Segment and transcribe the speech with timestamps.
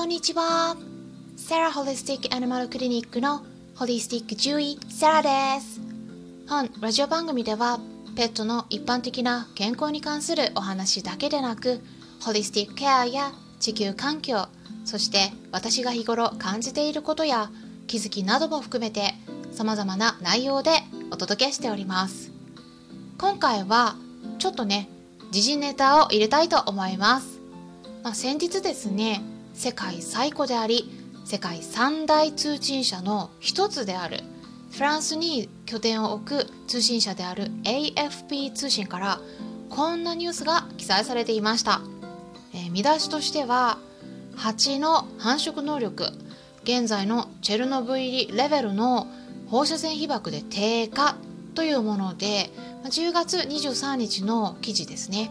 [0.00, 0.78] こんにちは。
[1.36, 5.28] セラホリスティックアニマルクリニックのホリスティック獣医セラで
[5.60, 5.78] す。
[6.48, 7.78] 本ラジオ番組では
[8.16, 11.82] ペットの一般的な健康に関するお話だけでなく、
[12.22, 14.48] ホリスティックケアや地球環境、
[14.86, 17.50] そして私が日頃感じていることや
[17.86, 19.12] 気づきなども含めて
[19.52, 20.70] 様々な内容で
[21.10, 22.32] お届けしております。
[23.18, 23.96] 今回は
[24.38, 24.88] ちょっとね、
[25.30, 27.38] 時事ネタを入れたいと思います。
[28.02, 29.20] まあ、先日ですね、
[29.60, 30.90] 世界最古であり
[31.26, 34.20] 世界三大通信社の一つである。
[34.70, 39.20] フランスに拠点を置く通信社である AFP 通信から
[39.68, 41.82] こんなニュースが記載されていました、
[42.54, 43.78] えー、見出しとしては
[44.34, 46.06] 蜂の繁殖能力
[46.62, 49.08] 現在のチェルノブイリレベルの
[49.48, 51.16] 放射線被曝で低下
[51.54, 52.48] というもので
[52.84, 55.30] 10月23日の記事ですね。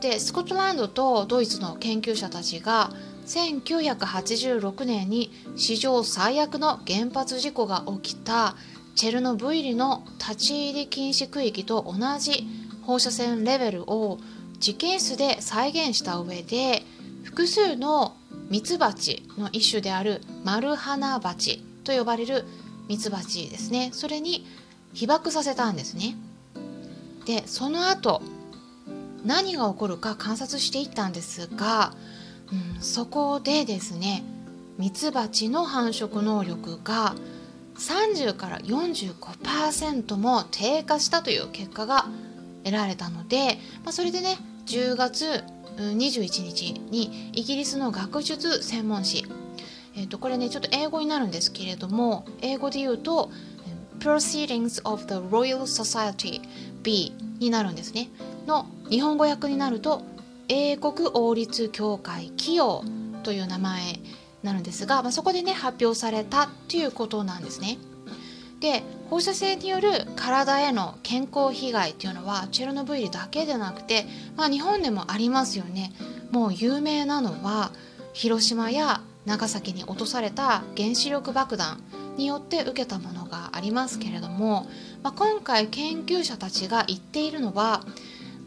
[0.00, 2.92] でスコットランドとドイツの研究者たちが
[3.28, 8.56] 1986年に史上最悪の原発事故が起きた。
[8.94, 12.48] チェルノブイリの立ち入り禁止区域と同じ
[12.82, 14.18] 放射線レベルを
[14.58, 16.82] 実験室で再現した上で
[17.22, 18.16] 複数の
[18.50, 22.44] ミツバチの一種であるマルハナバチと呼ばれる
[22.88, 23.90] ミツバチですね。
[23.92, 24.44] それに
[24.94, 26.16] 被爆させたんですね。
[27.24, 28.20] でその後
[29.24, 31.92] 何が起こるか観察していったんですが
[32.52, 34.24] うん、そこでですね
[34.78, 37.14] ミツバチの繁殖能力が
[37.76, 42.06] 30から45%も低下したという結果が
[42.64, 45.44] 得られたので、まあ、それでね10月
[45.76, 49.24] 21日にイギリスの学術専門誌、
[49.96, 53.30] えー、とこれねちょっと英語になるんですけれども英語で言うと
[54.00, 56.40] Proceedings of the Royal Society
[56.82, 58.08] B になるんですね。
[58.46, 60.02] の日本語訳になると
[60.48, 62.82] 英国王立協会企業
[63.22, 64.00] という名前
[64.42, 67.78] なるんですが、まあ、そこでね発表されたっていうことなんですね。
[68.60, 74.04] で放射線による体への健康被害っていうのはチェルノブイリだけでなくて、
[74.36, 75.92] まあ、日本でもありますよね。
[76.30, 77.70] もう有名なのは
[78.12, 81.82] 広島や長崎に落とされた原子力爆弾
[82.16, 84.66] によって受けたものがありますけれども、
[85.02, 87.84] まあ、今回研究者たちが言っているのは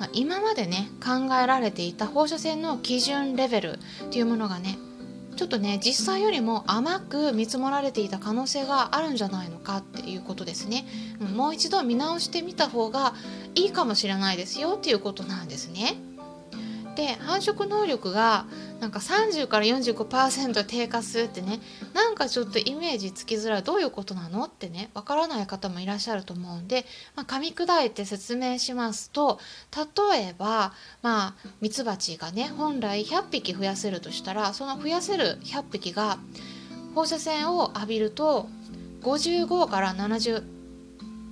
[0.00, 3.72] まあ、今までね考えられていた放射線の基準レベル
[4.06, 4.78] っていうものがね
[5.36, 10.86] ちょっとね実際よりも甘く見積もられていた可能性があるんじゃないのかっていうことですね、
[11.34, 13.14] もう一度見直してみた方が
[13.54, 15.96] いいかもしれないですよっていうことなんですね。
[16.96, 18.46] で繁殖能力が
[18.80, 21.60] なんか30から45%低下するってね
[21.92, 29.38] なんかちょっとイメージつきづらいどういうことなのってねわからない方もいらっしゃると思うんで、まあ、噛み砕いて説明しますと
[30.10, 36.18] 例えばまあミツバチがね本来100匹増やせるとしたらその増やせる100匹が
[36.94, 38.48] 放射線を浴びると
[39.02, 40.42] 55から70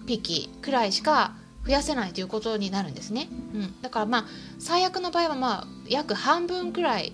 [0.07, 1.35] 匹くらいしか
[1.65, 4.25] 増やせないということになるんですね、うん、だからまあ
[4.59, 7.13] 最悪の場合はまあ約半分くらい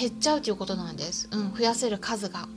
[0.00, 2.48] 減っちゃうということなんです、うん、増やせる数が、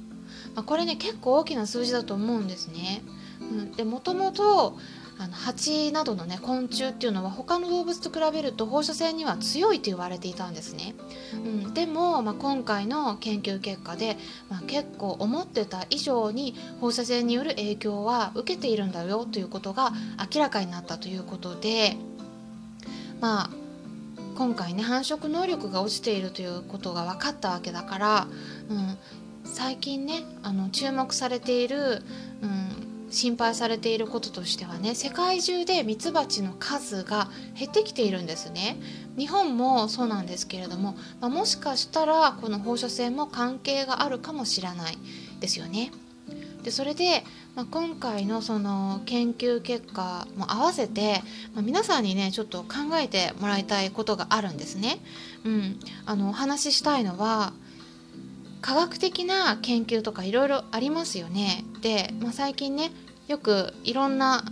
[0.55, 3.03] まあ、これね結構大きな数字だと思うんですね、
[3.41, 4.77] うん、でもともと
[5.19, 10.95] あの蜂などのね昆虫っていうのは他の動物と比べると放射線には強いと言われていたんですね、
[11.33, 14.17] うん、でも、まあ、今回の研究結果で、
[14.49, 19.91] まあ、結構思ってた以上に放射線による影響は受けているんだよということが
[20.33, 21.97] 明らかになったということで
[23.19, 23.62] まあ
[24.43, 28.27] 今回ね繁殖能力が落ちているということが分かったわけだから、
[28.69, 28.97] うん、
[29.45, 32.03] 最近ねあの注目されている、
[32.41, 38.75] うん、心配されていることとしてはね世界中でミツバチの数が減ってきているんですね。
[39.17, 44.97] 日本もそうなんですけれども、まあ、もしかしたらこの放射線も関係があるかもしれない
[45.39, 45.93] ですよね。
[46.63, 47.23] でそれで、
[47.55, 51.21] まあ、今回のその研究結果も合わせて、
[51.53, 54.99] まあ、皆さんにねちょっと考えてもらいたいことがあるんですね。
[55.45, 57.53] うん、あのお話ししたいのは
[58.61, 61.65] 科学的な研究とかいろいろありますよね。
[61.81, 62.91] で、まあ、最近ね
[63.27, 64.43] よくいろんな、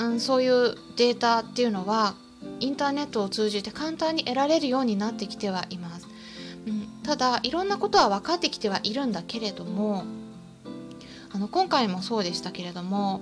[0.00, 2.14] うん、そういうデータっていうのは
[2.60, 6.08] インターネットを通じて簡単に得られるようになってきてはいます。
[6.66, 10.04] うん、ただいろんなことは分かってきてはいるんだけれども
[11.32, 13.20] あの今回もそうでしたけれども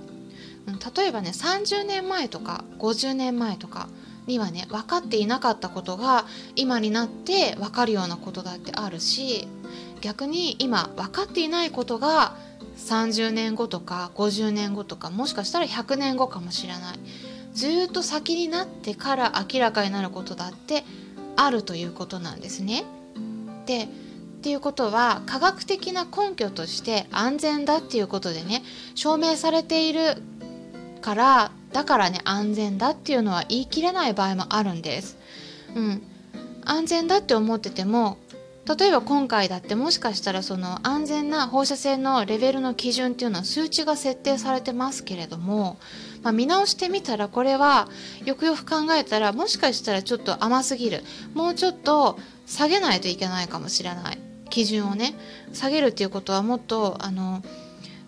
[0.95, 3.87] 例えばね30年前とか50年前とか
[4.27, 6.25] にはね分かっていなかったことが
[6.55, 9.47] 今になって分かるようなことだってあるし
[10.01, 12.35] 逆に今分かっていないことが
[12.77, 16.99] 30年後とか50年後とかもしかしたら100年後かもしれない
[17.53, 20.83] ずっと先になってから明らかになることだって
[21.35, 22.83] あるということなんですね。
[23.65, 23.87] で
[24.37, 28.63] っていうことは科学的な根拠として安全だっていうことでね
[28.93, 30.21] 証明されている
[31.01, 35.17] からだからね安全だっていうのは言い切れない場合もあるんです。
[35.75, 36.03] うん、
[36.65, 38.17] 安全だって思ってても
[38.77, 45.77] 例えば今回だってもしかしたらその安全な放射線のレベルの基準っていうのは数値が設定されてますけれども、
[46.21, 47.87] まあ、見直してみたらこれは
[48.25, 51.03] よくよく考えたらもしかしたらちょっと甘すぎる。
[51.33, 54.26] もうちょっと下げないといけないかもしれない。
[54.47, 55.15] 基準をね
[55.53, 57.41] 下げるっていうことはもっとあの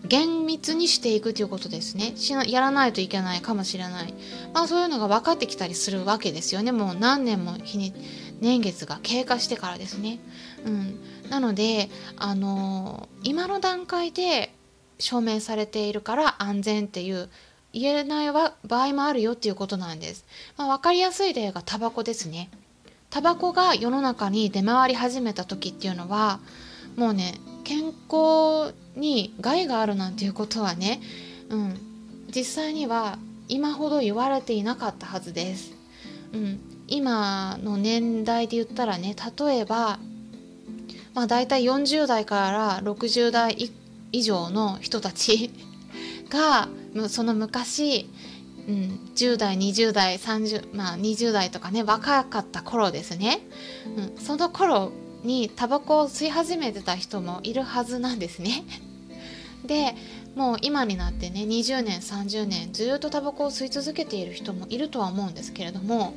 [0.06, 2.14] 厳密にしていくということですね
[2.48, 4.14] やらないといけないかもしれない、
[4.54, 7.92] まあ、そういうのが分かってきたりするわけですよねもう何年も日に
[8.40, 10.18] 年月が経過してからですね。
[10.64, 14.52] うん、なので、あのー、今の段階で
[14.98, 17.28] 証明されているから安全っていう
[17.72, 20.24] 言えない場合もあるよっていうことなんです。
[20.56, 22.50] まあ、分かりやすい例がタバコですね。
[23.10, 26.40] タバコが世の中に出回り始めた時っていうのは
[26.96, 27.34] もうね
[27.64, 31.00] 健康に害があるなんていうことはね、
[31.48, 31.78] うん、
[32.34, 33.18] 実際には
[33.48, 35.72] 今ほど言われていなかったはずです。
[36.32, 39.98] うん、今の年代で言ったらね例えば
[41.12, 43.72] まあ大体40代から60代
[44.12, 45.50] 以上の人たち
[46.28, 46.68] が
[47.08, 48.08] その昔、
[48.70, 53.40] うん、10代20代30まあ20代とかね若かった頃ですね、
[53.96, 54.92] うん、その頃
[55.24, 58.62] にタバコを吸い始めてた人もいるはずなんですね。
[59.66, 59.94] で
[60.36, 66.14] もう今になってね20年30年ずっとタバコを吸い続けている人もいるとは思うんですけれども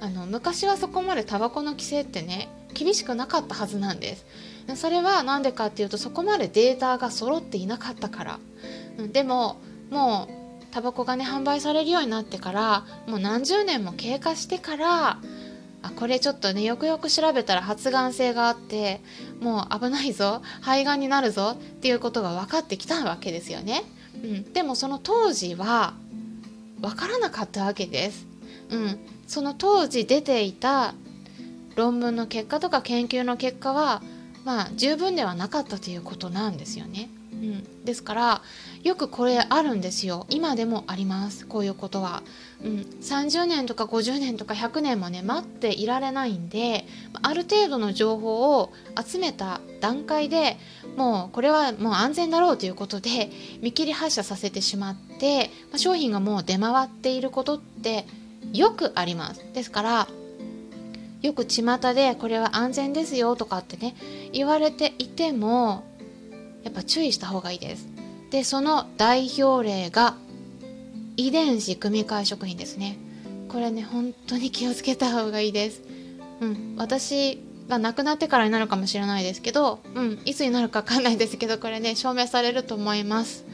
[0.00, 4.26] あの昔はそこまでタバコの規制ってね厳しくなかったはずなんです。
[4.76, 8.40] それは何でかっていうとそこまでデータが揃っていなかったから、
[8.98, 9.56] うん、でも
[9.90, 10.39] もう
[10.70, 15.18] タバコがね販売されるようになってからもう何十年も経過してから
[15.82, 19.00] あこれちょっとねよくよく調べたら発がん性があって
[19.40, 23.84] もう危ないぞ肺がんになるぞっていうことが分かってきたわけですよね、
[24.14, 25.94] うん、でもその当時は
[26.80, 28.26] 分からなかったわけです、
[28.70, 30.94] うん、その当時出ていた
[31.76, 34.02] 論文の結果とか研究の結果は
[34.44, 37.10] まあ十分ではなかったということなんですよね。
[37.40, 38.42] うん、ですから
[38.82, 40.26] よくこれあるんですよ。
[40.28, 41.46] 今でもあります。
[41.46, 42.22] こういうことは、
[42.62, 46.86] うん、30年とか50年とか100年もね待っていられないんで
[47.22, 48.72] ある程度の情報を
[49.02, 50.58] 集めた段階で
[50.96, 53.30] もうこれはもう安全だろうということで
[53.62, 58.06] 見切り発車させてしまって、まあ、商品がもう出回っていることって
[58.52, 59.44] よくあります。
[59.54, 60.08] ですから
[61.22, 63.94] よく巷でこれは安全ですよとかってね
[64.32, 65.84] 言われていても
[66.62, 67.88] やっぱ注意した方がいいです。
[68.30, 70.16] でその代表例が
[71.16, 72.96] 遺伝子組み換え食品ですね。
[73.48, 75.82] これね本当に気をつけた方がいいです。
[76.40, 76.74] うん。
[76.76, 80.18] 私が亡くなってからになるかもしれないですけどうん。
[80.24, 83.44] いつになるか分かんないですけどこれね証明されると思います。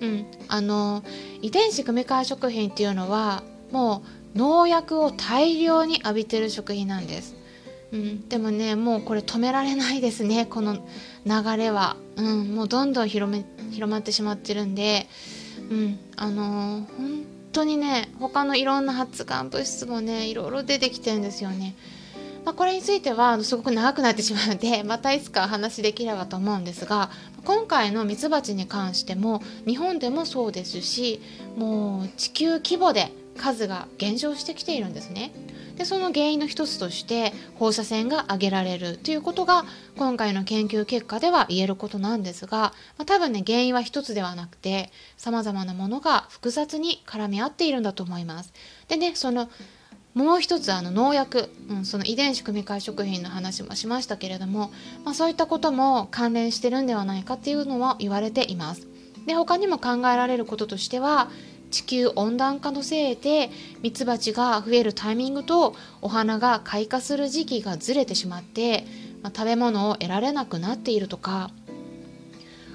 [0.00, 0.26] うん。
[0.48, 1.02] あの
[1.42, 4.02] 遺伝子組み換え食品っていうのはも
[4.34, 7.34] う農薬を大量に浴びてる食品なんです、
[7.94, 10.74] うん、でもねもうこれ止められないですねこの
[11.24, 15.06] 流れは、うん、もうどんどん広め広まってしまってるんで、
[15.70, 21.76] うん、あのー、本当にね他のいろんな発がん物質もねいろいろ出てきてるんですよね。
[22.44, 27.10] まあ、これについてはすごく長くなってしまうので またいつか話できればと思うんですが
[27.42, 31.22] 今回のミツバチに関しても日本でもそうですし
[31.56, 35.32] もう地球規模で数が減少してきているんですね。
[35.76, 39.64] でその原因の一つとして放射線が挙げられるということが
[39.96, 48.52] 今回の研究結果では言えることなんですが、まあ、多分ね原因は一つではなくて様々なものが複雑に絡み合っているんだと思います。
[48.88, 49.48] でねその
[50.14, 54.70] もう一つあの農薬、うん、その遺伝子組み換え食品の話もしましたけれども、
[55.04, 58.86] まあ、そういったことも関連してるんではないかっていうのは言われています。
[59.26, 61.30] で他にも考えられることとしては
[61.74, 63.50] 地球温暖化のせいで
[63.82, 68.86] ミツバチが増えるタイミングとお花が開花する時期がずれてしまって、
[69.22, 71.50] まあ、食べ物を得られなくなっているとか。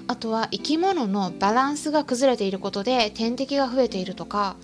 [0.06, 4.56] あとは生き物のバランスが崩れていることで天敵が増えているとか、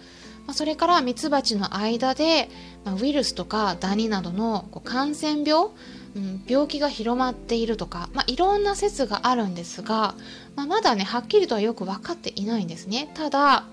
[0.45, 2.51] まあ、それからミツバチの間で、
[2.85, 5.69] まあ、ウイルスとかダニなどのこう感染病
[6.17, 10.15] うん、病気が広まっているとか、まあ、いろんな説があるんですが、
[10.57, 13.11] まあ、まだねはっきりとはよく分かっていないんですね。
[13.13, 13.67] ただ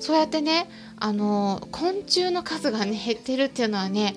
[0.00, 4.14] そうやってねあの昆虫の数がね減ってるっていうのはね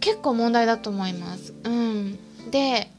[0.00, 1.54] 結構問題だと思います。
[1.64, 2.18] うん、
[2.50, 2.90] で、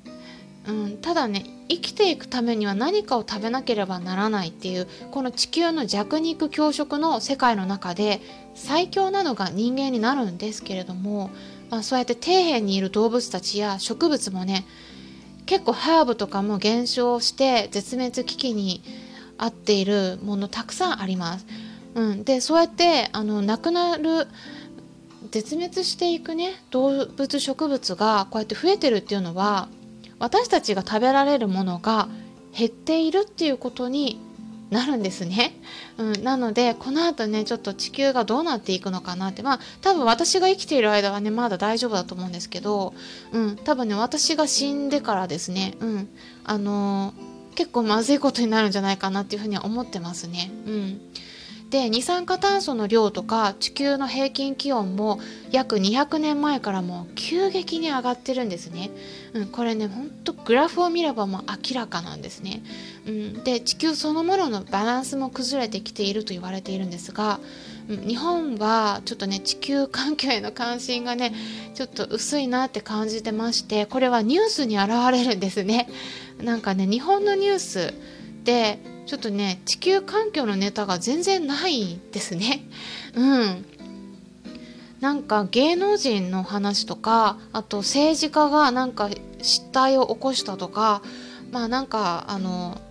[0.67, 8.21] うん、ただね生きていくためには何かを食べなければならないっていうこの地球の弱肉強食の世界の中で
[8.55, 11.29] 最強なのが人間になるんですけれども
[11.69, 14.65] まあ、そうやって底辺にいる動物たちや植物もね
[15.45, 18.81] 結構ハーブとかも減少して絶滅危機に
[19.38, 21.46] 合っているものたくさんあります。
[21.96, 24.27] うん、でそうやってあの亡くなる
[25.32, 29.67] 絶滅していくね動物植物がこうやって増えてるっていうのは
[30.20, 32.08] 私たちが食べられるものが
[32.56, 34.20] 減っているっていうことに
[34.70, 35.53] なるんですね、
[35.98, 42.94] うん、なのでこの後ねちょっと地球がどうなっていくのかなってまあ多分私が生きている間はねまだ大丈夫だと思うんですけど、
[43.32, 46.10] うん、多分ね私が死んでからですね、うん、
[46.44, 47.13] あのー、
[47.57, 50.51] 結構まずいことになるんじゃないかなっていうふうには思ってますね。
[50.67, 51.01] うん
[51.69, 55.19] で二酸化炭素の量とか地球の平均気温も
[55.51, 58.89] 約200年前からも急激に上がってるんですね。
[59.33, 62.63] うん、これねほんとグラフを見ればもう明らかなんですね。
[63.05, 67.41] うん、で地球そのもののバランスも崩れてきていると言われているんですが、
[67.89, 71.33] うん、日本はちょっとね地球環境への関心がね
[71.75, 75.89] ちょっと薄いなって感じてましてこれはニュースに現れるんですね。
[76.41, 77.93] なんかね日本のニュース
[78.45, 82.63] でちょっとね地球環境のネタが全然ないですね。
[83.15, 83.65] うん
[84.99, 89.09] なんか芸能人の話とかあと政治家がなんか
[89.41, 91.03] 失態を起こしたとか
[91.51, 92.81] まあなんかあの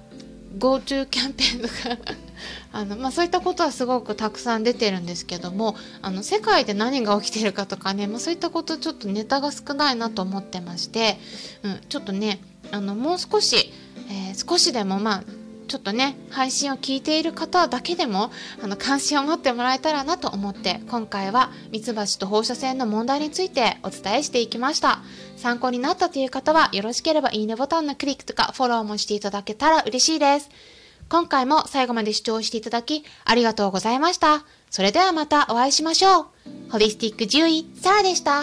[0.56, 2.12] GoTo キャンペーンとか
[2.72, 11.18] あの、まあ、そういったことはすごくたくさん出てるんですけどもあの世界で何が起きてるかとかね、まあ、そういったことちょっとネタが少ないなと思ってまして、
[11.64, 13.72] うん、ちょっとねあのもう少し、
[14.08, 15.22] えー、少しでもまあ
[15.68, 18.30] ちょっとね配信を聞いている方だけでも
[18.62, 25.00] あの関心を持ってもらえたらなと思って今回はミツバチと放射線の問題についてお伝えしていきました。
[25.36, 30.50] 参考になったという方はよろしければいいねボタンのクリックとかフォローもしていただけたら嬉しいです。
[31.08, 34.44] 今回も最後まで視聴していただきありがとうございました。
[34.70, 36.26] それではまたお会いしましょう。
[36.70, 38.42] ホリスティック獣医サラでした。